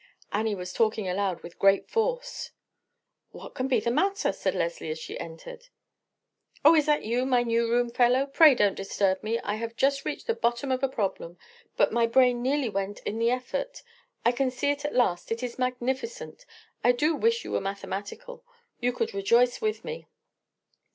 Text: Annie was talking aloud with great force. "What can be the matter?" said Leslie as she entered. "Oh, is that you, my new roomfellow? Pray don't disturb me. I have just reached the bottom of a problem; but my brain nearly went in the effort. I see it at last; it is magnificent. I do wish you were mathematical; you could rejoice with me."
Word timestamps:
Annie 0.33 0.55
was 0.55 0.73
talking 0.73 1.07
aloud 1.07 1.43
with 1.43 1.59
great 1.59 1.87
force. 1.87 2.49
"What 3.29 3.53
can 3.53 3.67
be 3.67 3.79
the 3.79 3.91
matter?" 3.91 4.31
said 4.31 4.55
Leslie 4.55 4.89
as 4.89 4.97
she 4.97 5.19
entered. 5.19 5.67
"Oh, 6.65 6.73
is 6.73 6.87
that 6.87 7.03
you, 7.03 7.23
my 7.23 7.43
new 7.43 7.69
roomfellow? 7.69 8.25
Pray 8.25 8.55
don't 8.55 8.73
disturb 8.73 9.21
me. 9.21 9.37
I 9.41 9.57
have 9.57 9.75
just 9.75 10.03
reached 10.03 10.25
the 10.25 10.33
bottom 10.33 10.71
of 10.71 10.81
a 10.81 10.89
problem; 10.89 11.37
but 11.77 11.93
my 11.93 12.07
brain 12.07 12.41
nearly 12.41 12.67
went 12.67 12.99
in 13.01 13.19
the 13.19 13.29
effort. 13.29 13.83
I 14.25 14.31
see 14.49 14.71
it 14.71 14.83
at 14.85 14.95
last; 14.95 15.31
it 15.31 15.43
is 15.43 15.59
magnificent. 15.59 16.47
I 16.83 16.93
do 16.93 17.15
wish 17.15 17.43
you 17.45 17.51
were 17.51 17.61
mathematical; 17.61 18.43
you 18.79 18.93
could 18.93 19.13
rejoice 19.13 19.61
with 19.61 19.85
me." 19.85 20.07